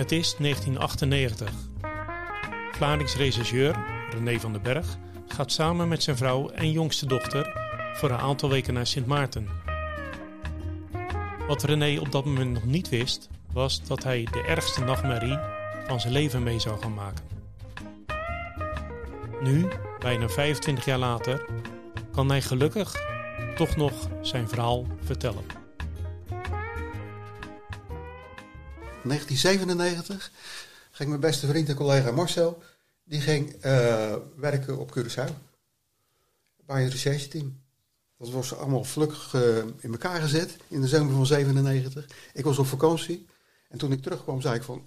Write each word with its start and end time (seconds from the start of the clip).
Het 0.00 0.12
is 0.12 0.34
1998. 0.38 1.52
Vladings 2.72 3.16
rechercheur, 3.16 3.84
René 4.10 4.40
van 4.40 4.52
den 4.52 4.62
Berg, 4.62 4.96
gaat 5.28 5.52
samen 5.52 5.88
met 5.88 6.02
zijn 6.02 6.16
vrouw 6.16 6.48
en 6.48 6.70
jongste 6.70 7.06
dochter 7.06 7.52
voor 7.94 8.10
een 8.10 8.18
aantal 8.18 8.48
weken 8.48 8.74
naar 8.74 8.86
Sint 8.86 9.06
Maarten. 9.06 9.48
Wat 11.46 11.62
René 11.62 12.00
op 12.00 12.12
dat 12.12 12.24
moment 12.24 12.52
nog 12.52 12.64
niet 12.64 12.88
wist, 12.88 13.28
was 13.52 13.86
dat 13.86 14.02
hij 14.02 14.28
de 14.32 14.44
ergste 14.46 14.84
nachtmerrie 14.84 15.38
van 15.86 16.00
zijn 16.00 16.12
leven 16.12 16.42
mee 16.42 16.58
zou 16.58 16.80
gaan 16.80 16.94
maken. 16.94 17.24
Nu, 19.40 19.68
bijna 19.98 20.28
25 20.28 20.84
jaar 20.84 20.98
later, 20.98 21.44
kan 22.12 22.28
hij 22.28 22.42
gelukkig 22.42 22.94
toch 23.54 23.76
nog 23.76 23.92
zijn 24.22 24.48
verhaal 24.48 24.86
vertellen. 25.04 25.59
1997 29.02 30.30
ging 30.90 31.08
mijn 31.08 31.20
beste 31.20 31.46
vriend 31.46 31.68
en 31.68 31.74
collega 31.74 32.10
Marcel, 32.10 32.62
die 33.04 33.20
ging 33.20 33.52
eh, 33.52 34.16
werken 34.36 34.78
op 34.78 34.98
Curaçao. 34.98 35.32
Bij 36.66 36.82
een 36.82 36.90
rechercheteam. 36.90 37.62
Dat 38.18 38.30
was 38.30 38.54
allemaal 38.54 38.84
vlug 38.84 39.32
uh, 39.34 39.56
in 39.56 39.90
elkaar 39.90 40.20
gezet 40.20 40.56
in 40.68 40.80
de 40.80 40.88
zomer 40.88 41.14
van 41.14 41.26
97. 41.26 42.06
Ik 42.32 42.44
was 42.44 42.58
op 42.58 42.66
vakantie. 42.66 43.26
En 43.68 43.78
toen 43.78 43.92
ik 43.92 44.02
terugkwam 44.02 44.40
zei 44.40 44.54
ik 44.54 44.62
van, 44.62 44.84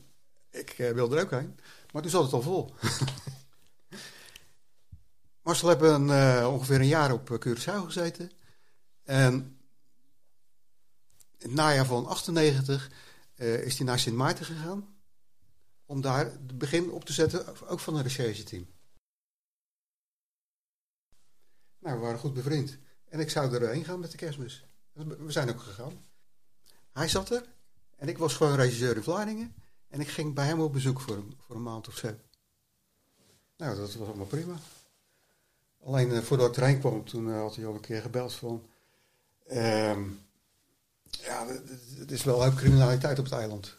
ik 0.50 0.80
uh, 0.80 0.92
wil 0.92 1.16
er 1.16 1.24
ook 1.24 1.32
heen. 1.32 1.60
Maar 1.92 2.02
toen 2.02 2.12
zat 2.12 2.24
het 2.24 2.34
al 2.34 2.42
vol. 2.42 2.74
Marcel 5.44 5.68
hebben 5.68 6.08
uh, 6.08 6.50
ongeveer 6.52 6.80
een 6.80 6.88
jaar 6.88 7.14
op 7.14 7.46
Curaçao 7.48 7.86
gezeten. 7.86 8.32
En 9.04 9.34
in 11.38 11.50
het 11.50 11.54
najaar 11.54 11.86
van 11.86 12.06
98 12.06 12.90
uh, 13.44 13.66
is 13.66 13.78
hij 13.78 13.86
naar 13.86 14.00
Sint 14.00 14.16
Maarten 14.16 14.46
gegaan. 14.46 14.96
Om 15.86 16.02
daar 16.02 16.26
het 16.26 16.58
begin 16.58 16.92
op 16.92 17.06
te 17.06 17.14
zetten, 17.14 17.68
ook 17.68 17.80
van 17.80 17.96
een 17.96 18.04
rechercheteam. 18.04 18.68
Nou, 21.80 21.96
we 21.96 22.02
waren 22.02 22.20
goed 22.20 22.34
bevriend. 22.34 22.78
En 23.10 23.20
ik 23.20 23.30
zou 23.30 23.56
erheen 23.56 23.86
gaan 23.86 24.00
met 24.00 24.12
de 24.12 24.18
kerstmis. 24.18 24.66
We 24.94 25.32
zijn 25.32 25.50
ook 25.50 25.62
gegaan. 25.62 26.06
Hij 26.92 27.08
zat 27.08 27.30
er. 27.30 27.46
En 27.96 28.08
ik 28.08 28.18
was 28.18 28.36
gewoon 28.36 28.56
regisseur 28.56 28.96
in 28.96 29.04
Vlaardingen. 29.04 29.56
En 29.88 30.00
ik 30.00 30.08
ging 30.08 30.34
bij 30.34 30.46
hem 30.46 30.62
op 30.62 30.74
bezoek 30.74 31.00
voor 31.00 31.16
een, 31.16 31.38
voor 31.40 31.56
een 31.56 31.64
maand 31.64 31.88
of 31.88 31.98
zo. 31.98 32.16
Nou, 33.58 33.76
dat 33.76 33.96
was 33.96 34.08
allemaal 34.08 34.26
prima. 34.26 34.56
Alleen 35.84 36.10
uh, 36.10 36.20
voordat 36.20 36.50
ik 36.50 36.58
erheen 36.58 36.80
kwam, 36.80 37.06
toen 37.06 37.28
uh, 37.28 37.40
had 37.40 37.56
hij 37.56 37.66
al 37.66 37.74
een 37.74 37.80
keer 37.80 38.02
gebeld 38.02 38.34
van... 38.34 38.68
Uh, 39.52 39.98
ja, 41.22 41.48
het 41.98 42.12
is 42.12 42.24
wel 42.24 42.46
ook 42.46 42.56
criminaliteit 42.56 43.20
op 43.20 43.26
het 43.26 43.34
eiland. 43.34 43.78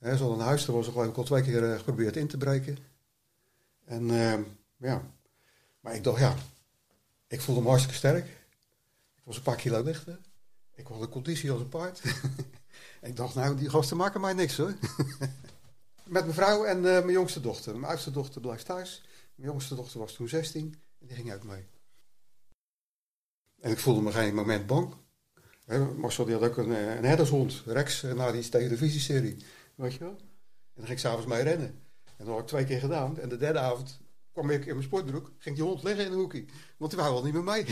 Zo'n 0.00 0.40
huis, 0.40 0.64
daar 0.64 0.76
was 0.76 0.86
er 0.86 0.92
geloof 0.92 1.16
al 1.16 1.24
twee 1.24 1.42
keer 1.42 1.62
uh, 1.62 1.76
geprobeerd 1.76 2.16
in 2.16 2.26
te 2.26 2.36
breken. 2.36 2.78
En 3.84 4.10
ehm, 4.10 4.42
ja, 4.76 5.02
maar 5.80 5.94
ik 5.94 6.04
dacht 6.04 6.18
ja, 6.18 6.34
ik 7.26 7.40
voelde 7.40 7.60
me 7.60 7.68
hartstikke 7.68 7.98
sterk. 7.98 8.26
Ik 9.14 9.22
was 9.24 9.36
een 9.36 9.42
paar 9.42 9.56
kilo 9.56 9.82
lichter. 9.82 10.18
Ik 10.74 10.86
had 10.86 11.00
een 11.00 11.08
conditie 11.08 11.50
als 11.50 11.60
een 11.60 11.68
paard. 11.68 12.02
ik 13.02 13.16
dacht 13.16 13.34
nou, 13.34 13.56
die 13.56 13.70
gasten 13.70 13.96
maken 13.96 14.20
mij 14.20 14.32
niks 14.32 14.56
hoor. 14.56 14.74
Met 16.04 16.24
mijn 16.24 16.34
vrouw 16.34 16.64
en 16.64 16.76
uh, 16.76 16.82
mijn 16.82 17.10
jongste 17.10 17.40
dochter. 17.40 17.72
Mijn 17.72 17.90
oudste 17.90 18.10
dochter 18.10 18.40
blijft 18.40 18.66
thuis. 18.66 19.02
Mijn 19.34 19.50
jongste 19.50 19.74
dochter 19.74 20.00
was 20.00 20.12
toen 20.12 20.28
16 20.28 20.74
en 20.98 21.06
die 21.06 21.16
ging 21.16 21.32
ook 21.32 21.44
mee. 21.44 21.66
En 23.60 23.70
ik 23.70 23.78
voelde 23.78 24.00
me 24.00 24.12
geen 24.12 24.34
moment 24.34 24.66
bang. 24.66 24.94
Marcel 25.78 26.24
die 26.24 26.34
had 26.34 26.42
ook 26.42 26.56
een, 26.56 26.70
een 26.70 27.04
herdershond, 27.04 27.62
Rex, 27.66 28.02
naar 28.02 28.32
die 28.32 28.48
televisieserie. 28.48 29.36
Weet 29.74 29.92
je 29.92 29.98
wel? 29.98 30.16
En 30.74 30.74
dan 30.74 30.84
ging 30.86 30.98
ik 30.98 30.98
s'avonds 30.98 31.26
mee 31.26 31.42
rennen. 31.42 31.80
En 32.16 32.24
dat 32.24 32.26
had 32.28 32.38
ik 32.38 32.46
twee 32.46 32.64
keer 32.64 32.80
gedaan. 32.80 33.18
En 33.18 33.28
de 33.28 33.36
derde 33.36 33.58
avond 33.58 34.00
kwam 34.32 34.50
ik 34.50 34.66
in 34.66 34.72
mijn 34.72 34.82
sportbroek, 34.82 35.32
ging 35.38 35.56
die 35.56 35.64
hond 35.64 35.82
liggen 35.82 36.04
in 36.04 36.12
een 36.12 36.18
hoekje. 36.18 36.44
Want 36.76 36.90
die 36.90 37.00
wou 37.00 37.12
wel 37.12 37.24
niet 37.24 37.32
meer 37.32 37.42
mee. 37.42 37.64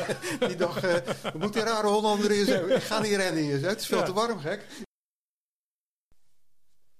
die 0.48 0.56
dacht, 0.56 0.84
uh, 0.84 0.94
we 1.32 1.38
moeten 1.38 1.64
die 1.64 1.72
rare 1.72 1.86
Hollander 1.86 2.30
hier 2.30 2.44
zo. 2.44 2.66
Ik 2.66 2.82
ga 2.82 3.00
niet 3.00 3.14
rennen 3.14 3.42
hier 3.42 3.58
zo. 3.58 3.66
Het 3.66 3.80
is 3.80 3.86
veel 3.86 3.98
ja. 3.98 4.04
te 4.04 4.12
warm, 4.12 4.38
gek. 4.38 4.66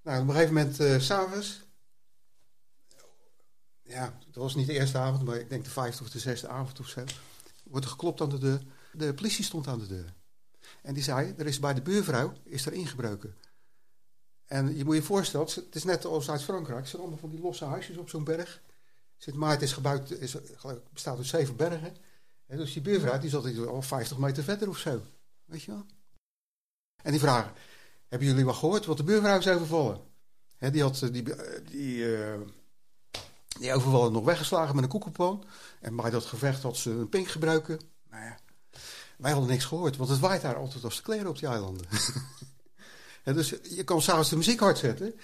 Nou, 0.03 0.23
op 0.23 0.29
een 0.29 0.35
gegeven 0.35 0.55
moment, 0.55 0.81
uh, 0.81 0.99
s'avonds. 0.99 1.67
Ja, 3.83 4.19
dat 4.31 4.43
was 4.43 4.55
niet 4.55 4.67
de 4.67 4.73
eerste 4.73 4.99
avond, 4.99 5.25
maar 5.25 5.37
ik 5.37 5.49
denk 5.49 5.65
de 5.65 5.71
vijfde 5.71 6.03
of 6.03 6.11
de 6.11 6.19
zesde 6.19 6.49
avond 6.49 6.81
of 6.81 6.89
zo. 6.89 7.05
Wordt 7.65 7.85
er 7.85 7.91
geklopt 7.91 8.21
aan 8.21 8.29
de 8.29 8.39
deur. 8.39 8.63
De 8.93 9.15
politie 9.15 9.45
stond 9.45 9.67
aan 9.67 9.79
de 9.79 9.87
deur. 9.87 10.15
En 10.83 10.95
die 10.95 11.03
zei, 11.03 11.35
er 11.39 11.47
is 11.47 11.59
bij 11.59 11.75
de 11.75 11.83
buurvrouw 11.83 12.33
is 12.45 12.67
er 12.67 12.73
ingebroken. 12.73 13.35
En 14.47 14.77
je 14.77 14.85
moet 14.85 14.95
je 14.95 15.03
voorstellen, 15.03 15.47
het 15.47 15.75
is 15.75 15.85
net 15.85 16.05
als 16.05 16.31
uit 16.31 16.43
Frankrijk. 16.43 16.87
Zijn 16.87 17.03
allemaal 17.03 17.19
van 17.19 17.31
die 17.31 17.41
losse 17.41 17.65
huisjes 17.65 17.97
op 17.97 18.09
zo'n 18.09 18.25
berg. 18.25 18.63
Sint 19.17 19.37
Maarten 19.37 19.67
is 19.67 19.73
gebouwd, 19.73 20.11
is, 20.11 20.37
bestaat 20.93 21.17
uit 21.17 21.27
zeven 21.27 21.57
bergen. 21.57 21.97
En 22.47 22.57
dus 22.57 22.73
die 22.73 22.83
buurvrouw 22.83 23.19
die 23.19 23.31
zat 23.31 23.67
al 23.67 23.83
50 23.83 24.19
meter 24.19 24.45
verder 24.45 24.69
of 24.69 24.79
zo. 24.79 25.01
Weet 25.45 25.63
je 25.63 25.71
wel? 25.71 25.87
En 27.03 27.11
die 27.11 27.21
vragen, 27.21 27.53
hebben 28.09 28.29
jullie 28.29 28.45
wel 28.45 28.55
gehoord 28.55 28.87
wat 28.87 28.97
de 28.97 29.05
buurvrouw 29.05 29.39
is 29.39 29.49
overvallen? 29.49 30.01
Die 30.59 30.83
had 30.83 30.99
die, 31.13 31.23
die, 31.71 31.97
uh, 31.97 32.41
die 33.59 33.73
overvallen 33.73 34.13
nog 34.13 34.25
weggeslagen 34.25 34.75
met 34.75 34.85
een 34.85 34.91
koekenpan. 34.91 35.45
En 35.81 35.97
bij 35.97 36.11
dat 36.11 36.25
gevecht 36.25 36.63
had 36.63 36.77
ze 36.77 36.91
een 36.91 37.09
pink 37.09 37.29
gebruiken. 37.29 37.81
Nou 38.11 38.25
ja, 38.25 38.39
wij 39.19 39.31
hadden 39.31 39.51
niks 39.51 39.65
gehoord, 39.65 39.97
want 39.97 40.11
het 40.11 40.19
waait 40.19 40.43
daar 40.43 40.57
altijd 40.57 40.85
als 40.85 40.97
de 40.97 41.03
kleren 41.03 41.29
op 41.29 41.39
die 41.39 41.49
eilanden. 41.49 41.87
en 43.25 43.35
dus 43.35 43.55
je 43.63 43.85
kan 43.85 44.03
s'avonds 44.03 44.31
de 44.31 44.37
muziek 44.37 44.61
hard 44.61 44.79
zetten. 44.79 45.15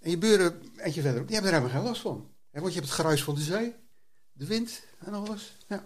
En 0.00 0.10
je 0.10 0.18
buren, 0.18 0.62
eentje 0.76 1.00
verder, 1.00 1.26
die 1.26 1.34
hebben 1.34 1.52
er 1.52 1.58
helemaal 1.58 1.80
geen 1.80 1.90
last 1.90 2.02
van. 2.02 2.28
want 2.50 2.66
je 2.66 2.78
hebt 2.78 2.86
het 2.86 3.00
geruis 3.00 3.24
van 3.24 3.34
de 3.34 3.40
zee, 3.40 3.74
de 4.32 4.46
wind 4.46 4.82
en 4.98 5.14
alles. 5.14 5.56
Ja. 5.66 5.84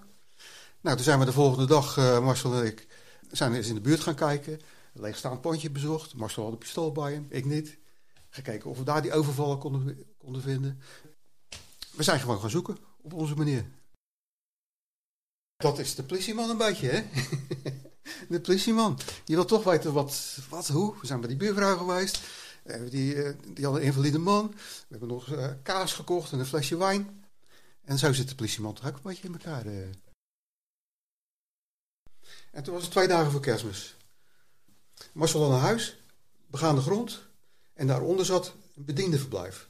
Nou, 0.80 0.96
toen 0.96 1.04
zijn 1.04 1.18
we 1.18 1.24
de 1.24 1.32
volgende 1.32 1.66
dag, 1.66 1.96
uh, 1.96 2.24
Marcel 2.24 2.54
en 2.54 2.66
ik, 2.66 2.86
zijn 3.30 3.54
eens 3.54 3.68
in 3.68 3.74
de 3.74 3.80
buurt 3.80 4.00
gaan 4.00 4.14
kijken. 4.14 4.52
Een 4.94 5.00
leegstaand 5.00 5.40
pontje 5.40 5.70
bezocht. 5.70 6.14
Marcel 6.14 6.42
had 6.42 6.52
een 6.52 6.58
pistool 6.58 6.92
bij 6.92 7.12
hem, 7.12 7.26
ik 7.28 7.44
niet. 7.44 7.78
Gekeken 8.30 8.70
of 8.70 8.78
we 8.78 8.84
daar 8.84 9.02
die 9.02 9.12
overvallen 9.12 9.58
konden, 9.58 10.04
konden 10.18 10.42
vinden. 10.42 10.80
We 11.90 12.02
zijn 12.02 12.20
gewoon 12.20 12.40
gaan 12.40 12.50
zoeken, 12.50 12.78
op 13.02 13.12
onze 13.12 13.34
manier. 13.34 13.64
Dat 15.56 15.78
is 15.78 15.94
de 15.94 16.02
politieman 16.02 16.50
een 16.50 16.56
beetje, 16.56 16.88
hè? 16.88 17.04
de 18.28 18.40
politieman. 18.40 18.98
Je 19.24 19.34
wil 19.34 19.44
toch 19.44 19.64
weten 19.64 19.92
wat, 19.92 20.38
wat, 20.48 20.68
hoe. 20.68 20.94
We 21.00 21.06
zijn 21.06 21.20
bij 21.20 21.28
die 21.28 21.38
buurvrouw 21.38 21.76
geweest. 21.76 22.20
Uh, 22.64 22.90
die, 22.90 23.14
uh, 23.14 23.30
die 23.46 23.64
hadden 23.64 23.82
een 23.82 23.86
invalide 23.86 24.18
man. 24.18 24.48
We 24.48 24.86
hebben 24.88 25.08
nog 25.08 25.32
uh, 25.32 25.50
kaas 25.62 25.92
gekocht 25.92 26.32
en 26.32 26.38
een 26.38 26.46
flesje 26.46 26.76
wijn. 26.76 27.24
En 27.84 27.98
zo 27.98 28.12
zit 28.12 28.28
de 28.28 28.34
politieman 28.34 28.74
toch 28.74 28.86
ook 28.86 28.94
een 28.94 29.00
beetje 29.02 29.28
in 29.28 29.32
elkaar. 29.32 29.66
En 32.50 32.62
toen 32.62 32.74
was 32.74 32.82
het 32.82 32.92
twee 32.92 33.08
dagen 33.08 33.30
voor 33.30 33.40
kerstmis. 33.40 33.96
Marcel 35.12 35.40
dan 35.40 35.50
naar 35.50 35.60
huis, 35.60 35.98
begaande 36.46 36.80
grond. 36.80 37.22
En 37.74 37.86
daaronder 37.86 38.26
zat 38.26 38.54
een 38.76 38.84
bediendenverblijf. 38.84 39.68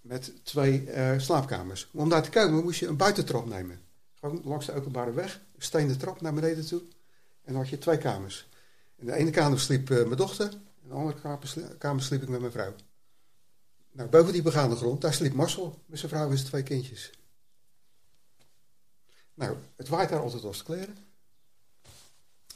Met 0.00 0.32
twee 0.42 0.88
slaapkamers. 1.16 1.88
Om 1.92 2.08
daar 2.08 2.22
te 2.22 2.30
komen 2.30 2.62
moest 2.64 2.80
je 2.80 2.86
een 2.86 2.96
buitentrap 2.96 3.46
nemen. 3.46 3.83
Langs 4.32 4.66
de 4.66 4.72
openbare 4.72 5.12
weg, 5.12 5.40
een 5.56 5.62
steende 5.62 5.96
trap 5.96 6.20
naar 6.20 6.34
beneden 6.34 6.66
toe. 6.66 6.80
En 7.42 7.52
dan 7.52 7.56
had 7.56 7.68
je 7.68 7.78
twee 7.78 7.98
kamers. 7.98 8.48
In 8.96 9.06
de 9.06 9.12
ene 9.12 9.30
kamer 9.30 9.60
sliep 9.60 9.90
uh, 9.90 10.04
mijn 10.04 10.16
dochter, 10.16 10.52
in 10.82 10.88
de 10.88 10.94
andere 10.94 11.20
kamer, 11.20 11.48
sliep, 11.48 11.78
kamer 11.78 12.02
sliep 12.02 12.22
ik 12.22 12.28
met 12.28 12.40
mijn 12.40 12.52
vrouw. 12.52 12.74
Nou, 13.92 14.08
boven 14.08 14.32
die 14.32 14.42
begaande 14.42 14.76
grond, 14.76 15.00
daar 15.00 15.14
sliep 15.14 15.32
Marcel 15.32 15.82
met 15.86 15.98
zijn 15.98 16.10
vrouw 16.10 16.30
en 16.30 16.36
zijn 16.36 16.48
twee 16.48 16.62
kindjes. 16.62 17.10
Nou, 19.34 19.56
het 19.76 19.88
waait 19.88 20.08
daar 20.08 20.20
altijd 20.20 20.44
als 20.44 20.62
kleren. 20.62 20.96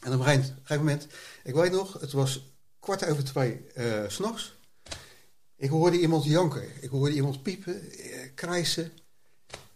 En 0.00 0.12
op 0.12 0.20
een 0.20 0.24
gegeven 0.24 0.76
moment, 0.76 1.06
ik 1.44 1.54
weet 1.54 1.72
nog, 1.72 2.00
het 2.00 2.12
was 2.12 2.54
kwart 2.80 3.06
over 3.06 3.24
twee 3.24 3.66
uh, 3.76 4.08
s'nachts. 4.08 4.56
Ik 5.56 5.70
hoorde 5.70 6.00
iemand 6.00 6.24
janken, 6.24 6.82
ik 6.82 6.90
hoorde 6.90 7.14
iemand 7.14 7.42
piepen, 7.42 7.98
uh, 7.98 8.20
krijsen. 8.34 8.92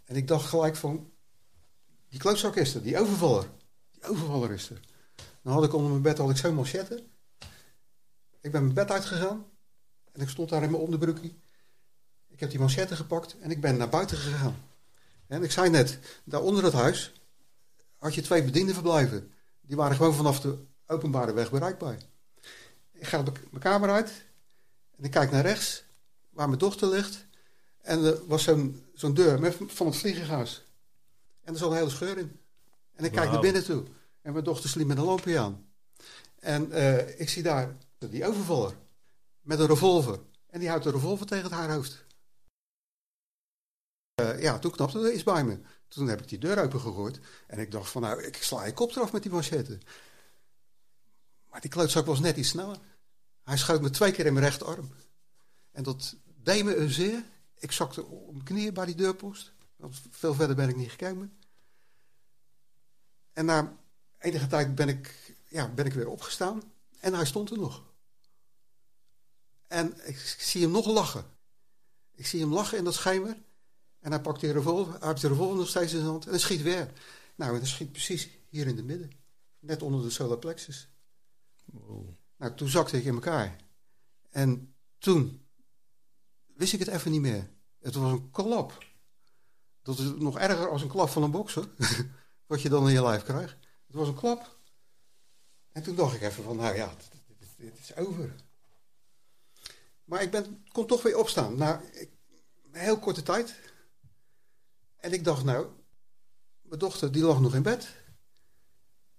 En 0.04 0.16
ik 0.16 0.28
dacht 0.28 0.48
gelijk 0.48 0.76
van, 0.76 1.11
die 2.12 2.20
klootzak 2.20 2.82
die 2.82 2.98
overvaller. 2.98 3.46
Die 3.90 4.04
overvaller 4.04 4.50
is 4.50 4.70
er. 4.70 4.80
Dan 5.42 5.52
had 5.52 5.64
ik 5.64 5.74
onder 5.74 5.90
mijn 5.90 6.02
bed 6.02 6.18
had 6.18 6.30
ik 6.30 6.36
zo'n 6.36 6.54
manchette. 6.54 7.04
Ik 8.40 8.52
ben 8.52 8.62
mijn 8.62 8.74
bed 8.74 8.90
uitgegaan. 8.90 9.46
En 10.12 10.20
ik 10.20 10.28
stond 10.28 10.48
daar 10.48 10.62
in 10.62 10.70
mijn 10.70 10.82
onderbroekje. 10.82 11.32
Ik 12.28 12.40
heb 12.40 12.50
die 12.50 12.58
manchette 12.58 12.96
gepakt 12.96 13.36
en 13.38 13.50
ik 13.50 13.60
ben 13.60 13.76
naar 13.76 13.88
buiten 13.88 14.16
gegaan. 14.16 14.56
En 15.26 15.42
ik 15.42 15.50
zei 15.50 15.70
net, 15.70 15.98
daar 16.24 16.40
onder 16.40 16.64
het 16.64 16.72
huis 16.72 17.12
had 17.96 18.14
je 18.14 18.22
twee 18.22 18.44
bedienden 18.44 18.74
verblijven. 18.74 19.32
Die 19.60 19.76
waren 19.76 19.96
gewoon 19.96 20.14
vanaf 20.14 20.40
de 20.40 20.58
openbare 20.86 21.32
weg 21.32 21.50
bereikbaar. 21.50 21.96
Ik 22.92 23.06
ga 23.06 23.22
mijn 23.22 23.62
kamer 23.62 23.90
uit 23.90 24.24
en 24.96 25.04
ik 25.04 25.10
kijk 25.10 25.30
naar 25.30 25.42
rechts, 25.42 25.84
waar 26.30 26.46
mijn 26.46 26.58
dochter 26.58 26.88
ligt. 26.88 27.26
En 27.78 28.04
er 28.04 28.26
was 28.26 28.42
zo'n 28.94 29.14
deur 29.14 29.54
van 29.66 29.86
het 29.86 29.96
vliegenhuis. 29.96 30.64
En 31.42 31.52
er 31.52 31.58
zat 31.58 31.70
een 31.70 31.76
hele 31.76 31.90
scheur 31.90 32.18
in. 32.18 32.40
En 32.92 33.04
ik 33.04 33.12
kijk 33.12 33.30
naar 33.30 33.40
binnen 33.40 33.64
toe. 33.64 33.84
En 34.22 34.32
mijn 34.32 34.44
dochter 34.44 34.70
sliep 34.70 34.86
met 34.86 34.98
een 34.98 35.04
lampje 35.04 35.38
aan. 35.38 35.66
En 36.38 36.68
uh, 36.70 37.20
ik 37.20 37.28
zie 37.28 37.42
daar 37.42 37.76
die 37.98 38.26
overvaller. 38.26 38.76
Met 39.40 39.58
een 39.58 39.66
revolver. 39.66 40.20
En 40.46 40.60
die 40.60 40.68
houdt 40.68 40.84
de 40.84 40.90
revolver 40.90 41.26
tegen 41.26 41.50
haar 41.50 41.72
hoofd. 41.72 42.04
Uh, 44.20 44.42
ja, 44.42 44.58
toen 44.58 44.70
knapte 44.70 44.98
er 44.98 45.12
iets 45.12 45.22
bij 45.22 45.44
me. 45.44 45.60
Toen 45.88 46.08
heb 46.08 46.20
ik 46.20 46.28
die 46.28 46.38
deur 46.38 46.62
open 46.62 46.80
gegooid. 46.80 47.20
En 47.46 47.58
ik 47.58 47.70
dacht 47.70 47.90
van, 47.90 48.02
nou, 48.02 48.22
ik 48.22 48.36
sla 48.36 48.64
je 48.64 48.72
kop 48.72 48.90
eraf 48.90 49.12
met 49.12 49.22
die 49.22 49.32
machette. 49.32 49.78
Maar 51.50 51.60
die 51.60 51.70
klootzak 51.70 52.06
was 52.06 52.20
net 52.20 52.36
iets 52.36 52.48
sneller. 52.48 52.78
Hij 53.42 53.56
schoot 53.56 53.80
me 53.80 53.90
twee 53.90 54.12
keer 54.12 54.26
in 54.26 54.32
mijn 54.32 54.44
rechterarm. 54.44 54.90
En 55.70 55.82
dat 55.82 56.16
deed 56.24 56.64
me 56.64 56.76
een 56.76 56.90
zeer. 56.90 57.24
Ik 57.58 57.72
zakte 57.72 58.04
op 58.04 58.32
mijn 58.32 58.44
knieën 58.44 58.74
bij 58.74 58.86
die 58.86 58.94
deurpost. 58.94 59.52
Veel 59.90 60.34
verder 60.34 60.56
ben 60.56 60.68
ik 60.68 60.76
niet 60.76 60.90
gekomen. 60.90 61.38
En 63.32 63.44
na 63.44 63.76
enige 64.18 64.46
tijd 64.46 64.74
ben 64.74 64.88
ik, 64.88 65.34
ja, 65.48 65.68
ben 65.68 65.86
ik 65.86 65.92
weer 65.92 66.08
opgestaan. 66.08 66.62
En 67.00 67.14
hij 67.14 67.26
stond 67.26 67.50
er 67.50 67.58
nog. 67.58 67.82
En 69.66 70.06
ik 70.06 70.18
zie 70.18 70.62
hem 70.62 70.70
nog 70.70 70.86
lachen. 70.86 71.24
Ik 72.14 72.26
zie 72.26 72.40
hem 72.40 72.52
lachen 72.52 72.78
in 72.78 72.84
dat 72.84 72.94
schijmer. 72.94 73.36
En 73.98 74.10
hij 74.10 74.20
pakt 74.20 74.40
die 74.40 74.52
revolver, 74.52 74.98
hij 74.98 75.08
heeft 75.08 75.20
de 75.20 75.28
revolver 75.28 75.56
nog 75.56 75.68
steeds 75.68 75.92
in 75.92 75.98
zijn 75.98 76.10
hand. 76.10 76.24
En 76.24 76.30
hij 76.30 76.38
schiet 76.38 76.62
weer. 76.62 76.92
Nou, 77.34 77.52
en 77.52 77.58
hij 77.58 77.66
schiet 77.66 77.92
precies 77.92 78.28
hier 78.48 78.66
in 78.66 78.76
het 78.76 78.84
midden. 78.84 79.10
Net 79.58 79.82
onder 79.82 80.02
de 80.02 80.10
solar 80.10 80.38
plexus. 80.38 80.88
Nou, 82.36 82.54
toen 82.54 82.68
zakte 82.68 82.98
ik 82.98 83.04
in 83.04 83.14
elkaar. 83.14 83.56
En 84.30 84.74
toen 84.98 85.46
wist 86.46 86.72
ik 86.72 86.78
het 86.78 86.88
even 86.88 87.10
niet 87.10 87.20
meer. 87.20 87.50
Het 87.78 87.94
was 87.94 88.12
een 88.12 88.30
klap. 88.30 88.84
Dat 89.82 89.98
is 89.98 90.12
nog 90.18 90.38
erger 90.38 90.70
als 90.70 90.82
een 90.82 90.88
klap 90.88 91.08
van 91.08 91.22
een 91.22 91.30
bokser. 91.30 91.68
wat 92.46 92.62
je 92.62 92.68
dan 92.68 92.86
in 92.86 92.92
je 92.92 93.02
lijf 93.02 93.22
krijgt. 93.22 93.56
Het 93.86 93.96
was 93.96 94.08
een 94.08 94.14
klap. 94.14 94.58
En 95.72 95.82
toen 95.82 95.94
dacht 95.94 96.14
ik 96.14 96.22
even 96.22 96.44
van, 96.44 96.56
nou 96.56 96.76
ja, 96.76 96.94
dit, 97.56 97.78
is 97.78 97.96
over. 97.96 98.34
Maar 100.04 100.22
ik 100.22 100.30
ben, 100.30 100.64
kon 100.72 100.86
toch 100.86 101.02
weer 101.02 101.18
opstaan. 101.18 101.56
Na 101.56 101.80
een 102.72 102.80
heel 102.80 102.98
korte 102.98 103.22
tijd. 103.22 103.54
En 104.96 105.12
ik 105.12 105.24
dacht, 105.24 105.44
nou, 105.44 105.66
mijn 106.62 106.80
dochter 106.80 107.12
die 107.12 107.22
lag 107.22 107.40
nog 107.40 107.54
in 107.54 107.62
bed. 107.62 107.88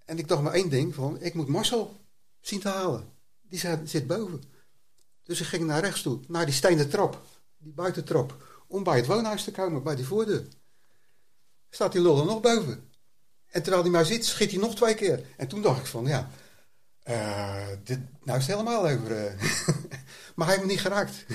En 0.05 0.17
ik 0.17 0.27
dacht 0.27 0.41
maar 0.41 0.53
één 0.53 0.69
ding 0.69 0.95
van, 0.95 1.21
ik 1.21 1.33
moet 1.33 1.47
Marcel 1.47 1.99
zien 2.41 2.59
te 2.59 2.69
halen. 2.69 3.13
Die 3.41 3.59
zit 3.83 4.07
boven. 4.07 4.43
Dus 5.23 5.41
ik 5.41 5.47
ging 5.47 5.63
naar 5.63 5.81
rechts 5.81 6.01
toe, 6.01 6.19
naar 6.27 6.45
die 6.45 6.53
stenen 6.53 6.89
trap. 6.89 7.21
Die 7.57 7.73
buitentrap. 7.73 8.52
Om 8.73 8.83
bij 8.83 8.97
het 8.97 9.05
woonhuis 9.05 9.43
te 9.43 9.51
komen, 9.51 9.83
bij 9.83 9.95
die 9.95 10.05
voordeur. 10.05 10.47
Staat 11.69 11.91
die 11.91 12.01
lul 12.01 12.19
er 12.19 12.25
nog 12.25 12.41
boven. 12.41 12.91
En 13.47 13.61
terwijl 13.61 13.83
hij 13.83 13.91
mij 13.91 14.03
ziet, 14.03 14.25
schiet 14.25 14.51
hij 14.51 14.59
nog 14.59 14.75
twee 14.75 14.95
keer. 14.95 15.25
En 15.37 15.47
toen 15.47 15.61
dacht 15.61 15.79
ik 15.79 15.85
van, 15.85 16.05
ja, 16.05 16.29
uh, 17.03 17.67
dit, 17.83 17.99
nou 18.23 18.39
is 18.39 18.47
het 18.47 18.57
helemaal 18.57 18.87
over. 18.87 19.25
Uh. 19.25 19.41
maar 20.35 20.47
hij 20.47 20.55
heeft 20.55 20.65
me 20.65 20.71
niet 20.71 20.81
geraakt. 20.81 21.25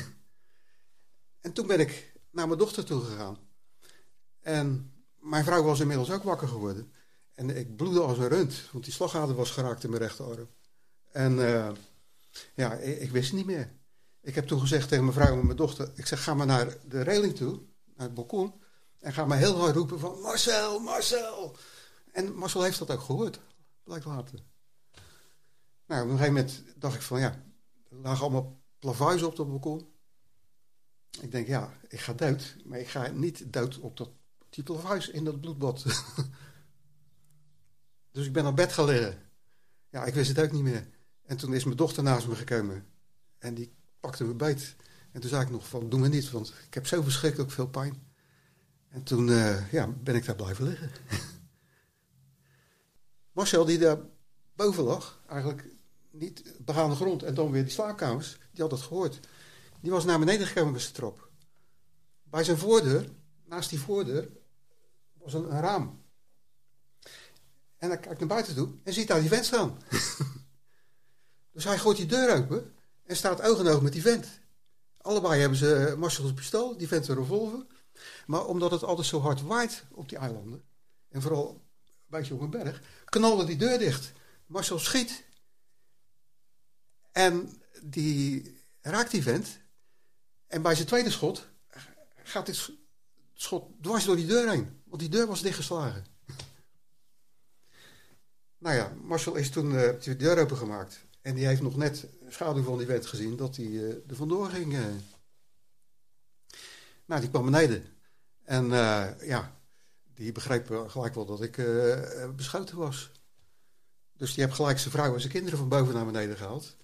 en 1.40 1.52
toen 1.52 1.66
ben 1.66 1.80
ik 1.80 2.12
naar 2.30 2.46
mijn 2.46 2.58
dochter 2.58 2.84
toe 2.84 3.00
gegaan. 3.04 3.38
En 4.40 4.92
mijn 5.18 5.44
vrouw 5.44 5.62
was 5.62 5.80
inmiddels 5.80 6.10
ook 6.10 6.22
wakker 6.22 6.48
geworden. 6.48 6.92
En 7.34 7.56
ik 7.56 7.76
bloedde 7.76 8.00
als 8.00 8.18
een 8.18 8.28
rund, 8.28 8.68
want 8.72 8.84
die 8.84 8.92
slagader 8.92 9.34
was 9.34 9.50
geraakt 9.50 9.84
in 9.84 9.90
mijn 9.90 10.02
rechterarm. 10.02 10.48
En 11.12 11.32
uh, 11.32 11.70
ja, 12.54 12.72
ik, 12.72 13.00
ik, 13.00 13.10
wist 13.10 13.26
het 13.26 13.36
niet 13.36 13.46
meer. 13.46 13.77
Ik 14.20 14.34
heb 14.34 14.46
toen 14.46 14.60
gezegd 14.60 14.88
tegen 14.88 15.04
mijn 15.04 15.16
vrouw 15.16 15.38
en 15.38 15.44
mijn 15.44 15.56
dochter... 15.56 15.90
ik 15.94 16.06
zeg, 16.06 16.22
ga 16.22 16.34
maar 16.34 16.46
naar 16.46 16.76
de 16.88 17.02
railing 17.02 17.36
toe, 17.36 17.60
naar 17.96 18.06
het 18.06 18.14
balkon... 18.14 18.54
en 18.98 19.12
ga 19.12 19.24
maar 19.24 19.38
heel 19.38 19.58
hard 19.58 19.76
roepen 19.76 19.98
van... 19.98 20.20
Marcel, 20.20 20.80
Marcel! 20.80 21.56
En 22.12 22.34
Marcel 22.34 22.62
heeft 22.62 22.78
dat 22.78 22.90
ook 22.90 23.00
gehoord, 23.00 23.40
blijkt 23.82 24.04
later. 24.04 24.38
Nou, 25.86 26.02
op 26.02 26.10
een 26.10 26.18
gegeven 26.18 26.34
moment 26.34 26.62
dacht 26.76 26.94
ik 26.94 27.02
van 27.02 27.20
ja, 27.20 27.44
er 27.90 27.96
lagen 27.96 28.22
allemaal 28.22 28.62
plavuizen 28.78 29.26
op 29.26 29.36
dat 29.36 29.48
balkon. 29.48 29.88
Ik 31.20 31.30
denk 31.30 31.46
ja, 31.46 31.72
ik 31.88 32.00
ga 32.00 32.12
dood, 32.12 32.56
maar 32.64 32.78
ik 32.78 32.88
ga 32.88 33.08
niet 33.08 33.52
dood 33.52 33.78
op 33.78 33.96
dat, 33.96 34.10
die 34.50 34.64
plavuis 34.64 35.08
in 35.08 35.24
dat 35.24 35.40
bloedbad. 35.40 35.82
dus 38.12 38.26
ik 38.26 38.32
ben 38.32 38.46
op 38.46 38.56
bed 38.56 38.72
gaan 38.72 38.84
liggen. 38.84 39.28
Ja, 39.90 40.04
ik 40.04 40.14
wist 40.14 40.28
het 40.28 40.40
ook 40.40 40.52
niet 40.52 40.62
meer. 40.62 40.88
En 41.22 41.36
toen 41.36 41.54
is 41.54 41.64
mijn 41.64 41.76
dochter 41.76 42.02
naast 42.02 42.28
me 42.28 42.34
gekomen. 42.34 42.86
En 43.38 43.54
die 43.54 43.77
pakte 44.00 44.24
me 44.24 44.34
beet. 44.34 44.76
En 45.12 45.20
toen 45.20 45.30
zei 45.30 45.42
ik 45.42 45.50
nog 45.50 45.68
van, 45.68 45.88
doe 45.88 46.00
me 46.00 46.08
niet, 46.08 46.30
want 46.30 46.54
ik 46.66 46.74
heb 46.74 46.86
zo 46.86 47.02
verschrikkelijk 47.02 47.50
veel 47.50 47.68
pijn. 47.68 48.06
En 48.88 49.02
toen 49.02 49.28
uh, 49.28 49.72
ja, 49.72 49.86
ben 49.86 50.14
ik 50.14 50.24
daar 50.24 50.36
blijven 50.36 50.64
liggen. 50.64 50.90
Marcel, 53.32 53.64
die 53.64 53.78
daar 53.78 53.98
boven 54.54 54.84
lag, 54.84 55.20
eigenlijk 55.28 55.64
niet 56.10 56.54
begaande 56.58 56.94
grond 56.94 57.22
en 57.22 57.34
dan 57.34 57.50
weer 57.50 57.62
die 57.62 57.72
slaapkamers, 57.72 58.38
die 58.50 58.62
had 58.62 58.70
het 58.70 58.80
gehoord. 58.80 59.20
Die 59.80 59.90
was 59.90 60.04
naar 60.04 60.18
beneden 60.18 60.46
gekomen 60.46 60.72
met 60.72 60.80
zijn 60.80 60.94
trap. 60.94 61.28
Bij 62.22 62.44
zijn 62.44 62.58
voordeur, 62.58 63.08
naast 63.44 63.70
die 63.70 63.80
voordeur, 63.80 64.28
was 65.12 65.34
een, 65.34 65.54
een 65.54 65.60
raam. 65.60 66.02
En 67.76 67.88
hij 67.88 67.98
kijkt 67.98 68.18
naar 68.18 68.28
buiten 68.28 68.54
toe 68.54 68.74
en 68.84 68.92
ziet 68.92 69.08
daar 69.08 69.20
die 69.20 69.28
vent 69.28 69.44
staan. 69.44 69.78
dus 71.52 71.64
hij 71.64 71.78
gooit 71.78 71.96
die 71.96 72.06
deur 72.06 72.36
open 72.36 72.74
en 73.08 73.16
staat 73.16 73.42
oog 73.42 73.58
in 73.58 73.66
oog 73.66 73.82
met 73.82 73.92
die 73.92 74.02
vent. 74.02 74.26
Allebei 74.96 75.40
hebben 75.40 75.58
ze 75.58 75.94
Marcel's 75.98 76.32
pistool, 76.32 76.76
die 76.76 76.88
vent 76.88 77.08
een 77.08 77.16
revolver. 77.16 77.66
Maar 78.26 78.46
omdat 78.46 78.70
het 78.70 78.84
altijd 78.84 79.06
zo 79.06 79.20
hard 79.20 79.42
waait 79.42 79.84
op 79.90 80.08
die 80.08 80.18
eilanden, 80.18 80.64
en 81.08 81.22
vooral 81.22 81.66
bij 82.06 82.22
Jongenberg, 82.22 82.82
knalde 83.04 83.44
die 83.44 83.56
deur 83.56 83.78
dicht. 83.78 84.12
Marcel 84.46 84.78
schiet. 84.78 85.24
En 87.12 87.62
die 87.82 88.56
raakt 88.80 89.10
die 89.10 89.22
vent. 89.22 89.58
En 90.46 90.62
bij 90.62 90.74
zijn 90.74 90.86
tweede 90.86 91.10
schot 91.10 91.48
gaat 92.22 92.46
dit 92.46 92.70
schot 93.34 93.82
dwars 93.82 94.04
door 94.04 94.16
die 94.16 94.26
deur 94.26 94.50
heen. 94.50 94.80
Want 94.84 95.00
die 95.00 95.10
deur 95.10 95.26
was 95.26 95.42
dichtgeslagen. 95.42 96.04
nou 98.58 98.76
ja, 98.76 98.92
Marcel 99.02 99.34
is 99.34 99.50
toen 99.50 99.72
uh, 99.72 100.00
de 100.00 100.16
deur 100.16 100.38
opengemaakt. 100.38 101.06
En 101.22 101.34
die 101.34 101.46
heeft 101.46 101.62
nog 101.62 101.76
net 101.76 102.06
schaduw 102.28 102.62
van 102.62 102.78
die 102.78 102.86
vent 102.86 103.06
gezien 103.06 103.36
dat 103.36 103.56
hij 103.56 103.66
uh, 103.66 103.88
er 103.88 104.16
vandoor 104.16 104.48
ging. 104.48 104.72
Uh. 104.72 104.84
Nou, 107.04 107.20
die 107.20 107.30
kwam 107.30 107.44
beneden. 107.44 107.84
En 108.44 108.68
ja, 109.20 109.60
die 110.14 110.32
begreep 110.32 110.84
gelijk 110.86 111.14
wel 111.14 111.26
dat 111.26 111.42
ik 111.42 111.56
beschoten 112.36 112.76
was. 112.76 113.10
Dus 114.16 114.34
die 114.34 114.44
heb 114.44 114.52
gelijk 114.52 114.78
zijn 114.78 114.90
vrouw 114.92 115.14
en 115.14 115.20
zijn 115.20 115.32
kinderen 115.32 115.58
van 115.58 115.68
boven 115.68 115.94
naar 115.94 116.06
beneden 116.06 116.36
gehaald. 116.36 116.76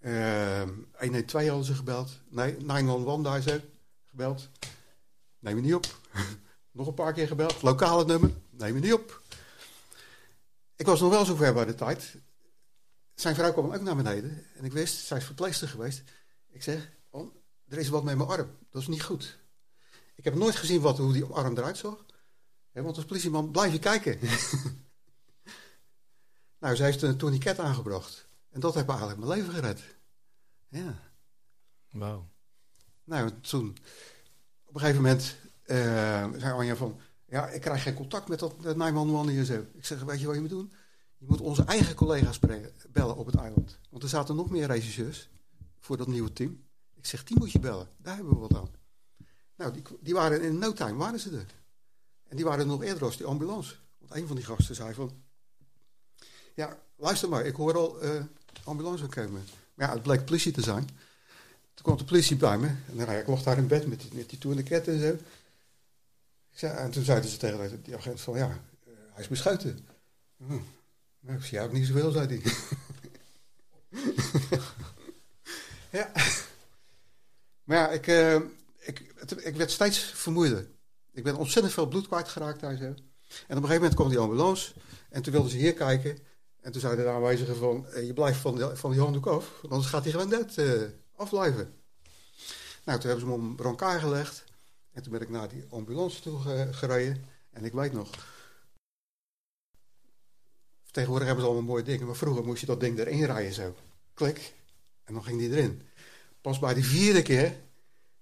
Uh, 0.00 0.62
112 0.98 1.48
hadden 1.48 1.64
ze 1.64 1.74
gebeld. 1.74 2.10
Nee, 2.28 2.56
911 2.56 3.22
daar 3.22 3.42
ze 3.42 3.60
gebeld. 4.06 4.48
Neem 5.38 5.54
me 5.54 5.60
niet 5.60 5.74
op. 5.74 5.86
nog 6.72 6.86
een 6.86 6.94
paar 6.94 7.12
keer 7.12 7.26
gebeld. 7.26 7.62
Lokale 7.62 8.04
nummer. 8.04 8.30
Neem 8.50 8.74
me 8.74 8.80
niet 8.80 8.92
op. 8.92 9.22
Ik 10.76 10.86
was 10.86 11.00
nog 11.00 11.10
wel 11.10 11.24
zo 11.24 11.34
ver 11.34 11.54
bij 11.54 11.64
de 11.64 11.74
tijd. 11.74 12.14
Zijn 13.20 13.34
vrouw 13.34 13.52
kwam 13.52 13.72
ook 13.74 13.80
naar 13.80 13.96
beneden. 13.96 14.44
En 14.54 14.64
ik 14.64 14.72
wist, 14.72 15.06
zij 15.06 15.18
is 15.18 15.24
verpleegster 15.24 15.68
geweest. 15.68 16.02
Ik 16.48 16.62
zeg, 16.62 16.90
oh, 17.10 17.34
er 17.68 17.78
is 17.78 17.88
wat 17.88 18.04
met 18.04 18.16
mijn 18.16 18.28
arm. 18.28 18.56
Dat 18.70 18.82
is 18.82 18.88
niet 18.88 19.02
goed. 19.02 19.38
Ik 20.14 20.24
heb 20.24 20.34
nooit 20.34 20.56
gezien 20.56 20.80
wat, 20.80 20.98
hoe 20.98 21.12
die 21.12 21.24
arm 21.24 21.56
eruit 21.56 21.76
zag 21.76 22.04
want 22.82 22.96
als 22.96 23.04
politieman 23.04 23.50
blijf 23.50 23.72
je 23.72 23.78
kijken. 23.78 24.18
nou, 26.60 26.76
zij 26.76 26.86
heeft 26.86 27.02
een 27.02 27.16
tourniquet 27.16 27.58
aangebracht. 27.58 28.26
En 28.50 28.60
dat 28.60 28.74
heeft 28.74 28.88
eigenlijk 28.88 29.18
mijn 29.18 29.30
leven 29.30 29.54
gered. 29.54 29.80
Ja. 30.68 30.98
Wauw. 31.90 32.28
Nou, 33.04 33.30
toen... 33.40 33.76
Op 34.64 34.74
een 34.74 34.80
gegeven 34.80 35.02
moment 35.02 35.36
uh, 35.66 35.76
zei 36.40 36.52
Anja 36.52 36.76
van... 36.76 37.00
Ja, 37.26 37.48
ik 37.48 37.60
krijg 37.60 37.82
geen 37.82 37.94
contact 37.94 38.28
met 38.28 38.38
dat 38.38 38.58
911 38.60 39.26
hier 39.26 39.44
zo. 39.44 39.66
Ik 39.74 39.84
zeg, 39.84 40.02
weet 40.02 40.20
je 40.20 40.26
wat 40.26 40.34
je 40.34 40.40
moet 40.40 40.50
doen? 40.50 40.72
Je 41.20 41.26
moet 41.26 41.40
onze 41.40 41.64
eigen 41.64 41.94
collega's 41.94 42.38
bellen 42.88 43.16
op 43.16 43.26
het 43.26 43.34
eiland. 43.34 43.78
Want 43.90 44.02
er 44.02 44.08
zaten 44.08 44.36
nog 44.36 44.50
meer 44.50 44.66
regisseurs 44.66 45.28
voor 45.78 45.96
dat 45.96 46.06
nieuwe 46.06 46.32
team. 46.32 46.64
Ik 46.94 47.06
zeg, 47.06 47.24
die 47.24 47.38
moet 47.38 47.52
je 47.52 47.58
bellen. 47.58 47.88
Daar 47.96 48.14
hebben 48.14 48.34
we 48.34 48.40
wat 48.40 48.54
aan. 48.54 48.68
Nou, 49.56 49.72
die, 49.72 49.82
die 50.00 50.14
waren 50.14 50.42
in 50.42 50.58
no 50.58 50.72
time, 50.72 50.98
waren 50.98 51.20
ze 51.20 51.36
er. 51.36 51.46
En 52.28 52.36
die 52.36 52.44
waren 52.44 52.66
nog 52.66 52.82
eerder 52.82 53.04
als 53.04 53.16
die 53.16 53.26
ambulance. 53.26 53.74
Want 53.98 54.14
een 54.14 54.26
van 54.26 54.36
die 54.36 54.44
gasten 54.44 54.74
zei 54.74 54.94
van... 54.94 55.22
Ja, 56.54 56.78
luister 56.96 57.28
maar, 57.28 57.46
ik 57.46 57.54
hoor 57.54 57.76
al 57.76 58.04
uh, 58.04 58.24
ambulance 58.64 59.06
komen. 59.06 59.44
Maar 59.74 59.86
ja, 59.86 59.92
het 59.92 60.02
bleek 60.02 60.24
politie 60.24 60.52
te 60.52 60.62
zijn. 60.62 60.86
Toen 61.74 61.84
kwam 61.84 61.96
de 61.96 62.04
politie 62.04 62.36
bij 62.36 62.58
me. 62.58 62.66
En 62.66 62.96
dan, 62.96 63.10
ik 63.10 63.26
lag 63.26 63.42
daar 63.42 63.58
in 63.58 63.66
bed 63.66 63.86
met 63.86 64.00
die, 64.00 64.48
met 64.48 64.88
en 64.88 65.00
zo. 65.00 66.66
En 66.66 66.90
toen 66.90 67.04
zeiden 67.04 67.30
ze 67.30 67.36
tegen 67.36 67.82
die 67.82 67.96
agent 67.96 68.20
van... 68.20 68.36
Ja, 68.36 68.48
uh, 68.48 68.94
hij 69.12 69.22
is 69.22 69.28
beschoten. 69.28 69.86
Hm. 70.36 70.58
Nou, 71.20 71.38
ik 71.38 71.44
zie 71.44 71.60
ook 71.60 71.72
niet 71.72 71.86
zoveel, 71.86 72.10
zei 72.10 72.26
hij. 72.26 72.42
ja. 76.00 76.10
Maar 77.64 77.76
ja, 77.76 77.88
ik, 77.90 78.06
uh, 78.06 78.34
ik, 78.78 79.00
ik 79.36 79.56
werd 79.56 79.70
steeds 79.70 79.98
vermoeider. 79.98 80.68
Ik 81.12 81.22
ben 81.24 81.36
ontzettend 81.36 81.74
veel 81.74 81.86
bloed 81.88 82.06
kwijtgeraakt 82.06 82.60
daar 82.60 82.76
zo. 82.76 82.84
En 82.84 82.92
op 82.92 82.98
een 83.48 83.56
gegeven 83.56 83.74
moment 83.74 83.94
kwam 83.94 84.08
die 84.08 84.18
ambulance. 84.18 84.72
En 85.10 85.22
toen 85.22 85.32
wilden 85.32 85.50
ze 85.50 85.56
hier 85.56 85.74
kijken. 85.74 86.18
En 86.60 86.72
toen 86.72 86.80
zeiden 86.80 87.04
de 87.04 87.10
aanwezigen 87.10 87.56
van... 87.56 87.86
Eh, 87.86 88.06
je 88.06 88.12
blijft 88.12 88.40
van, 88.40 88.54
die, 88.56 88.64
van 88.66 88.98
handdoek 88.98 89.26
af. 89.26 89.50
Anders 89.68 89.86
gaat 89.86 90.02
hij 90.02 90.12
gewoon 90.12 90.30
dood 90.30 90.56
uh, 90.56 90.82
afblijven. 91.16 91.74
Nou, 92.84 92.98
toen 93.00 93.10
hebben 93.10 93.20
ze 93.20 93.26
me 93.26 93.34
een 93.34 93.54
brancard 93.54 94.00
gelegd. 94.00 94.44
En 94.92 95.02
toen 95.02 95.12
ben 95.12 95.20
ik 95.20 95.28
naar 95.30 95.48
die 95.48 95.64
ambulance 95.70 96.20
toe 96.20 96.40
ge- 96.40 96.68
gereden. 96.72 97.24
En 97.50 97.64
ik 97.64 97.72
weet 97.72 97.92
nog... 97.92 98.10
Tegenwoordig 100.90 101.26
hebben 101.26 101.44
ze 101.44 101.50
allemaal 101.50 101.70
mooie 101.70 101.84
dingen. 101.84 102.06
Maar 102.06 102.16
vroeger 102.16 102.44
moest 102.44 102.60
je 102.60 102.66
dat 102.66 102.80
ding 102.80 102.98
erin 102.98 103.24
rijden 103.24 103.52
zo. 103.52 103.74
Klik. 104.14 104.54
En 105.04 105.14
dan 105.14 105.24
ging 105.24 105.38
die 105.38 105.50
erin. 105.50 105.82
Pas 106.40 106.58
bij 106.58 106.74
die 106.74 106.84
vierde 106.84 107.22
keer 107.22 107.56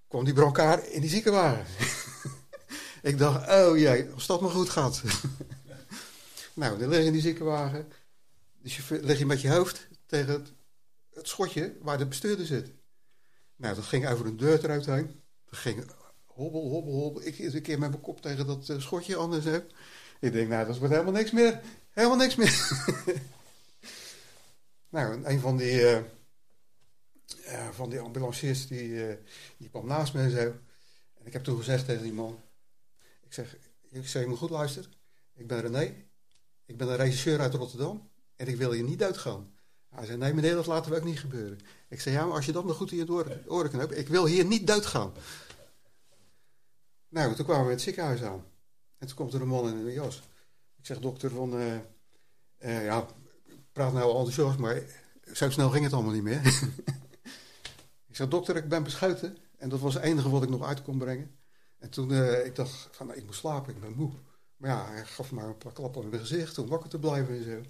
kwam 0.07 0.23
die 0.23 0.33
brancard 0.33 0.87
in 0.87 1.01
die 1.01 1.09
ziekenwagen. 1.09 1.65
ik 3.09 3.17
dacht, 3.17 3.49
oh 3.49 3.77
jee, 3.77 4.09
als 4.13 4.25
dat 4.25 4.41
maar 4.41 4.49
goed 4.49 4.69
gaat. 4.69 5.01
nou, 6.53 6.79
dan 6.79 6.89
lig 6.89 6.99
je 6.99 7.05
in 7.05 7.11
die 7.11 7.21
ziekenwagen. 7.21 7.87
Dus 8.61 8.77
je 8.77 8.99
lig 9.01 9.19
je 9.19 9.25
met 9.25 9.41
je 9.41 9.49
hoofd 9.49 9.87
tegen 10.05 10.33
het, 10.33 10.53
het 11.13 11.27
schotje 11.27 11.77
waar 11.81 11.97
de 11.97 12.05
bestuurder 12.07 12.45
zit. 12.45 12.71
Nou, 13.55 13.75
dat 13.75 13.83
ging 13.83 14.07
over 14.07 14.25
een 14.25 14.37
deur 14.37 14.63
eruit 14.63 14.85
heen. 14.85 15.21
Dat 15.49 15.59
ging 15.59 15.85
hobbel, 16.25 16.69
hobbel, 16.69 16.93
hobbel. 16.93 17.25
Ik 17.25 17.39
een 17.39 17.61
keer 17.61 17.79
met 17.79 17.89
mijn 17.89 18.01
kop 18.01 18.21
tegen 18.21 18.47
dat 18.47 18.69
eh, 18.69 18.79
schotje 18.79 19.15
anders 19.15 19.45
heb. 19.45 19.71
Ik 20.19 20.31
denk, 20.31 20.49
nou, 20.49 20.67
dat 20.67 20.77
wordt 20.77 20.93
helemaal 20.93 21.13
niks 21.13 21.31
meer. 21.31 21.61
Helemaal 21.89 22.17
niks 22.17 22.35
meer. 22.35 22.85
nou, 24.89 25.13
en 25.13 25.31
een 25.31 25.39
van 25.39 25.57
die, 25.57 25.81
ja, 27.45 27.73
van 27.73 27.89
die 27.89 27.99
ambulanciers, 27.99 28.67
die, 28.67 29.07
eh, 29.07 29.15
die 29.57 29.69
kwam 29.69 29.87
naast 29.87 30.13
me 30.13 30.21
en 30.21 30.31
zo. 30.31 30.53
En 31.19 31.25
ik 31.25 31.33
heb 31.33 31.43
toen 31.43 31.57
gezegd 31.57 31.85
tegen 31.85 32.03
die 32.03 32.13
man. 32.13 32.39
Ik 33.21 33.33
zeg, 33.33 33.57
ik 33.89 34.07
zeg, 34.07 34.21
je 34.21 34.27
moet 34.27 34.37
goed 34.37 34.49
luisteren. 34.49 34.91
Ik 35.35 35.47
ben 35.47 35.61
René. 35.61 35.93
Ik 36.65 36.77
ben 36.77 36.87
een 36.87 36.95
regisseur 36.95 37.39
uit 37.39 37.53
Rotterdam. 37.53 38.09
En 38.35 38.47
ik 38.47 38.57
wil 38.57 38.71
hier 38.71 38.83
niet 38.83 38.99
doodgaan. 38.99 39.53
Hij 39.89 40.05
zei, 40.05 40.17
nee 40.17 40.33
meneer, 40.33 40.55
dat 40.55 40.65
laten 40.65 40.91
we 40.91 40.97
ook 40.97 41.03
niet 41.03 41.19
gebeuren. 41.19 41.59
Ik 41.89 42.01
zei, 42.01 42.15
ja, 42.15 42.25
maar 42.25 42.35
als 42.35 42.45
je 42.45 42.51
dat 42.51 42.65
nog 42.65 42.77
goed 42.77 42.91
in 42.91 42.97
je 42.97 43.11
oren, 43.47 43.69
kan. 43.71 43.93
Ik 43.93 44.07
wil 44.07 44.25
hier 44.25 44.45
niet 44.45 44.67
doodgaan. 44.67 45.13
Nou, 47.09 47.35
toen 47.35 47.45
kwamen 47.45 47.65
we 47.65 47.71
het 47.71 47.81
ziekenhuis 47.81 48.23
aan. 48.23 48.45
En 48.99 49.07
toen 49.07 49.15
komt 49.15 49.33
er 49.33 49.41
een 49.41 49.47
man 49.47 49.69
in 49.69 49.75
een 49.75 49.93
jas. 49.93 50.21
Ik 50.77 50.85
zeg, 50.85 50.99
dokter, 50.99 51.29
van... 51.29 51.57
eh, 51.57 51.75
eh, 52.57 52.83
ja, 52.83 53.05
praat 53.71 53.93
nou 53.93 54.09
enthousiast, 54.09 54.57
maar 54.57 54.81
zo 55.33 55.49
snel 55.49 55.69
ging 55.69 55.83
het 55.83 55.93
allemaal 55.93 56.13
niet 56.13 56.23
meer. 56.23 56.45
ik 58.09 58.15
zeg, 58.15 58.27
dokter, 58.27 58.55
ik 58.55 58.69
ben 58.69 58.83
beschoten. 58.83 59.37
En 59.57 59.69
dat 59.69 59.79
was 59.79 59.93
het 59.93 60.03
enige 60.03 60.29
wat 60.29 60.43
ik 60.43 60.49
nog 60.49 60.63
uit 60.63 60.81
kon 60.81 60.97
brengen. 60.97 61.39
En 61.77 61.89
toen, 61.89 62.11
eh, 62.11 62.45
ik 62.45 62.55
dacht, 62.55 62.87
van, 62.91 63.07
nou, 63.07 63.19
ik 63.19 63.25
moet 63.25 63.35
slapen, 63.35 63.73
ik 63.73 63.81
ben 63.81 63.93
moe. 63.95 64.11
Maar 64.57 64.69
ja, 64.69 64.91
hij 64.91 65.05
gaf 65.05 65.31
me 65.31 65.41
een 65.41 65.57
paar 65.57 65.73
klappen 65.73 66.01
in 66.01 66.09
mijn 66.09 66.21
gezicht 66.21 66.57
om 66.57 66.67
wakker 66.67 66.89
te 66.89 66.99
blijven 66.99 67.35
en 67.37 67.43
zo. 67.43 67.61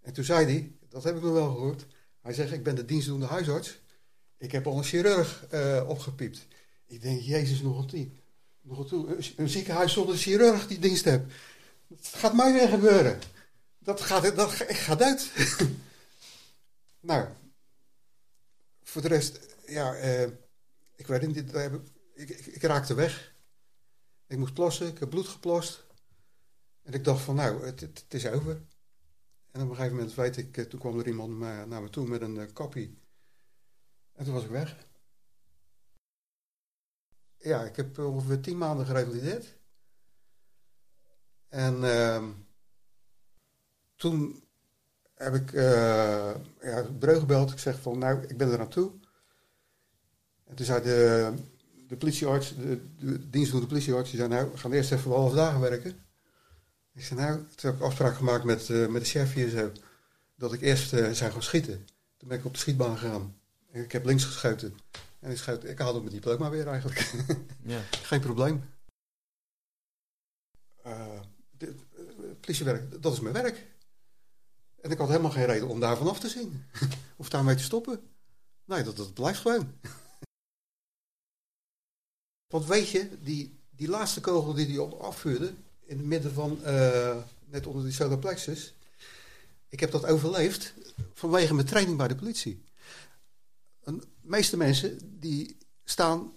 En 0.00 0.12
toen 0.12 0.24
zei 0.24 0.44
hij, 0.44 0.76
dat 0.88 1.04
heb 1.04 1.16
ik 1.16 1.22
nog 1.22 1.32
wel 1.32 1.54
gehoord. 1.54 1.86
Hij 2.20 2.32
zegt, 2.32 2.52
ik 2.52 2.62
ben 2.62 2.74
de 2.74 2.84
dienstdoende 2.84 3.26
huisarts. 3.26 3.80
Ik 4.38 4.52
heb 4.52 4.66
al 4.66 4.76
een 4.76 4.84
chirurg 4.84 5.46
opgepiept. 5.86 6.46
Ik 6.86 7.02
denk, 7.02 7.20
jezus, 7.20 7.62
nog 7.62 7.78
een 7.78 7.86
tien. 7.86 8.16
Nog 8.66 8.88
toe, 8.88 9.22
een, 9.36 9.48
ziekenhuis 9.48 9.92
zonder 9.92 10.16
chirurg 10.16 10.66
die 10.66 10.78
dienst 10.78 11.04
hebt. 11.04 11.32
Dat 11.86 12.06
gaat 12.06 12.34
mij 12.34 12.52
weer 12.52 12.68
gebeuren. 12.68 13.20
Dat 13.78 14.00
gaat, 14.00 14.36
dat, 14.36 14.60
ik 14.60 14.76
ga 14.76 14.94
dood. 14.94 15.30
nou, 17.00 17.28
voor 18.82 19.02
de 19.02 19.08
rest, 19.08 19.56
ja, 19.66 19.94
eh, 19.94 20.28
ik 20.94 21.06
weet 21.06 21.26
niet, 21.26 21.36
ik, 21.36 21.72
ik, 22.14 22.46
ik, 22.46 22.62
raakte 22.62 22.94
weg. 22.94 23.34
Ik 24.26 24.38
moest 24.38 24.54
plassen, 24.54 24.86
ik 24.86 24.98
heb 24.98 25.10
bloed 25.10 25.28
geplost. 25.28 25.84
En 26.82 26.92
ik 26.92 27.04
dacht 27.04 27.22
van, 27.22 27.34
nou, 27.34 27.64
het, 27.64 27.80
het, 27.80 28.04
is 28.08 28.26
over. 28.26 28.52
En 29.50 29.62
op 29.62 29.68
een 29.68 29.76
gegeven 29.76 29.96
moment 29.96 30.14
weet 30.14 30.36
ik, 30.36 30.56
eh, 30.56 30.64
toen 30.64 30.80
kwam 30.80 30.98
er 30.98 31.06
iemand 31.06 31.38
naar 31.38 31.82
me 31.82 31.90
toe 31.90 32.08
met 32.08 32.20
een 32.20 32.52
kappie. 32.52 32.98
En 34.12 34.24
toen 34.24 34.34
was 34.34 34.44
ik 34.44 34.50
weg. 34.50 34.85
Ja, 37.46 37.62
ik 37.64 37.76
heb 37.76 37.98
ongeveer 37.98 38.40
tien 38.40 38.58
maanden 38.58 38.86
gerevalideerd. 38.86 39.54
En 41.48 41.74
uh, 41.74 42.24
toen 43.96 44.44
heb 45.14 45.34
ik 45.34 45.52
uh, 45.52 46.34
ja, 46.60 46.84
gebeld. 47.00 47.50
Ik 47.50 47.58
zeg 47.58 47.80
van, 47.80 47.98
nou, 47.98 48.22
ik 48.26 48.36
ben 48.36 48.50
er 48.50 48.60
aan 48.60 48.68
toe. 48.68 48.92
En 50.44 50.54
toen 50.54 50.66
zei 50.66 50.82
de, 50.82 51.32
de 51.88 51.96
politiearts, 51.96 52.56
de, 52.56 52.80
de 52.98 53.30
dienstdoende 53.30 53.66
politiearts, 53.66 54.10
die 54.10 54.18
zei, 54.18 54.30
nou, 54.30 54.50
we 54.50 54.58
gaan 54.58 54.72
eerst 54.72 54.92
even 54.92 55.10
half 55.10 55.34
dagen 55.34 55.60
werken. 55.60 56.04
Ik 56.94 57.04
zei, 57.04 57.20
nou, 57.20 57.36
toen 57.36 57.70
heb 57.70 57.74
ik 57.74 57.86
afspraak 57.86 58.14
gemaakt 58.14 58.44
met, 58.44 58.68
uh, 58.68 58.88
met 58.88 59.02
de 59.02 59.08
chef 59.08 59.32
hier 59.32 59.48
zo, 59.48 59.72
dat 60.36 60.52
ik 60.52 60.60
eerst 60.60 60.92
uh, 60.92 61.10
zou 61.10 61.32
gaan 61.32 61.42
schieten. 61.42 61.86
Toen 62.16 62.28
ben 62.28 62.38
ik 62.38 62.44
op 62.44 62.52
de 62.52 62.58
schietbaan 62.58 62.98
gegaan. 62.98 63.36
Ik 63.72 63.92
heb 63.92 64.04
links 64.04 64.24
geschoten. 64.24 64.76
En 65.20 65.30
ik, 65.30 65.36
schoot, 65.36 65.64
ik 65.64 65.78
haalde 65.78 65.98
mijn 66.00 66.12
diploma 66.12 66.50
weer 66.50 66.66
eigenlijk. 66.66 67.12
ja. 67.62 67.80
Geen 67.90 68.20
probleem. 68.20 68.64
Uh, 70.86 71.20
de, 71.50 71.74
politiewerk, 72.40 73.02
dat 73.02 73.12
is 73.12 73.20
mijn 73.20 73.34
werk. 73.34 73.66
En 74.80 74.90
ik 74.90 74.98
had 74.98 75.08
helemaal 75.08 75.30
geen 75.30 75.46
reden 75.46 75.68
om 75.68 75.80
daarvan 75.80 76.08
af 76.08 76.20
te 76.20 76.28
zien. 76.28 76.64
of 77.16 77.28
daarmee 77.28 77.54
te 77.56 77.62
stoppen. 77.62 78.00
Nee, 78.64 78.82
dat, 78.82 78.96
dat 78.96 79.14
blijft 79.14 79.40
gewoon. 79.40 79.72
Want 82.52 82.66
weet 82.66 82.88
je, 82.88 83.08
die, 83.22 83.58
die 83.70 83.88
laatste 83.88 84.20
kogel 84.20 84.54
die 84.54 84.66
hij 84.66 84.78
op 84.78 84.92
afvuurde, 84.92 85.54
in 85.84 85.96
het 85.96 86.06
midden 86.06 86.32
van, 86.32 86.58
uh, 86.64 87.16
net 87.44 87.66
onder 87.66 87.84
die 87.84 87.92
solar 87.92 88.18
plexus. 88.18 88.74
Ik 89.68 89.80
heb 89.80 89.90
dat 89.90 90.06
overleefd 90.06 90.74
vanwege 91.14 91.54
mijn 91.54 91.66
training 91.66 91.96
bij 91.96 92.08
de 92.08 92.14
politie. 92.14 92.64
De 93.84 94.00
meeste 94.26 94.56
mensen 94.56 95.18
die 95.20 95.58
staan 95.84 96.32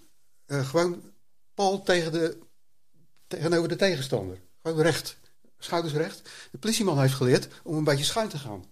uh, 0.48 0.70
gewoon 0.70 1.12
pal 1.54 1.84
tegen 1.84 2.12
de, 2.12 2.38
tegenover 3.28 3.70
de 3.70 3.76
tegenstander. 3.76 4.42
Gewoon 4.62 4.82
recht, 4.82 5.18
schouders 5.58 5.94
recht. 5.94 6.30
De 6.52 6.58
politieman 6.58 7.00
heeft 7.00 7.14
geleerd 7.14 7.48
om 7.64 7.78
een 7.78 7.84
beetje 7.84 8.04
schuin 8.04 8.30
te 8.30 8.38
gaan. 8.38 8.66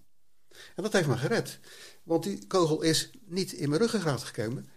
En 0.76 0.84
dat 0.84 0.94
heeft 0.94 1.08
me 1.08 1.18
gered. 1.18 1.60
Want 2.04 2.24
die 2.24 2.48
kogel 2.48 2.82
is 2.82 3.10
niet 3.26 3.52
in 3.52 3.70
mijn 3.70 3.82
ruggengraat 3.82 4.24
gekomen. 4.24 4.70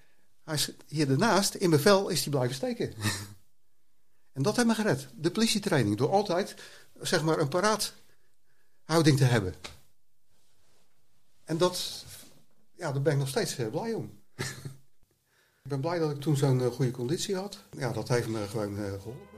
Hij 0.44 0.54
is 0.54 0.70
hier 0.86 1.06
daarnaast, 1.06 1.54
in 1.54 1.70
mijn 1.70 1.82
vel, 1.82 2.08
is 2.08 2.20
hij 2.20 2.30
blijven 2.30 2.54
steken. 2.54 2.94
En 4.32 4.42
dat 4.42 4.56
heeft 4.56 4.68
me 4.68 4.74
gered. 4.74 5.08
De 5.14 5.30
politietraining. 5.30 5.96
Door 5.96 6.10
altijd, 6.10 6.54
zeg 7.00 7.22
maar, 7.22 7.38
een 7.38 7.48
paraathouding 7.48 9.16
te 9.16 9.24
hebben. 9.24 9.54
En 11.44 11.58
dat, 11.58 12.04
ja, 12.76 12.92
daar 12.92 13.02
ben 13.02 13.12
ik 13.12 13.18
nog 13.18 13.28
steeds 13.28 13.58
uh, 13.58 13.68
blij 13.68 13.94
om. 13.94 14.19
Ik 15.62 15.68
ben 15.68 15.80
blij 15.80 15.98
dat 15.98 16.10
ik 16.10 16.20
toen 16.20 16.36
zo'n 16.36 16.60
uh, 16.60 16.66
goede 16.66 16.90
conditie 16.90 17.36
had. 17.36 17.64
Ja, 17.70 17.92
dat 17.92 18.08
heeft 18.08 18.28
me 18.28 18.46
gewoon 18.48 18.78
uh, 18.78 18.84
geholpen. 18.84 19.28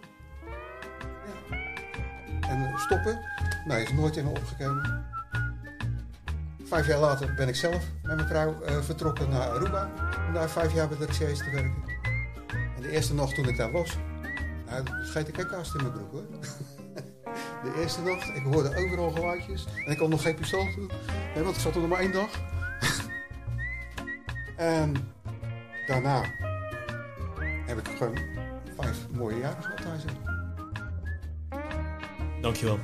Ja. 1.50 1.56
En 2.48 2.78
stoppen? 2.78 3.20
Nee, 3.66 3.82
is 3.82 3.92
nooit 3.92 4.16
in 4.16 4.24
me 4.24 4.30
opgekomen. 4.30 5.04
Vijf 6.64 6.86
jaar 6.86 7.00
later 7.00 7.34
ben 7.34 7.48
ik 7.48 7.56
zelf 7.56 7.84
met 8.02 8.16
mijn 8.16 8.28
vrouw 8.28 8.82
vertrokken 8.82 9.28
naar 9.28 9.50
Aruba. 9.50 9.90
Om 10.26 10.34
daar 10.34 10.50
vijf 10.50 10.74
jaar 10.74 10.88
bij 10.88 10.98
de 10.98 11.04
recherche 11.06 11.44
te 11.44 11.50
werken. 11.50 11.82
En 12.76 12.82
de 12.82 12.90
eerste 12.90 13.14
nacht 13.14 13.34
toen 13.34 13.48
ik 13.48 13.56
daar 13.56 13.72
was, 13.72 13.96
nou, 14.66 15.04
schijt 15.04 15.28
ik 15.28 15.34
geen 15.34 15.46
kast 15.46 15.74
in 15.74 15.80
mijn 15.82 15.92
broek 15.92 16.10
hoor. 16.10 16.24
De 17.62 17.80
eerste 17.80 18.02
nacht, 18.02 18.28
ik 18.28 18.42
hoorde 18.42 18.76
overal 18.76 19.10
geluidjes. 19.10 19.66
En 19.84 19.92
ik 19.92 19.98
had 19.98 20.08
nog 20.08 20.22
geen 20.22 20.34
pistool 20.34 20.66
toe. 20.74 20.86
Nee, 21.34 21.44
want 21.44 21.56
ik 21.56 21.62
zat 21.62 21.74
er 21.74 21.80
nog 21.80 21.88
maar 21.90 22.00
één 22.00 22.12
dag. 22.12 22.30
En 24.62 24.94
daarna 25.86 26.22
heb 27.66 27.78
ik 27.78 27.88
gewoon 27.96 28.18
vijf 28.76 29.06
mooie 29.10 29.38
jaren 29.38 29.62
gehad 29.62 29.82
thuis. 29.82 30.02
Dankjewel. 32.40 32.78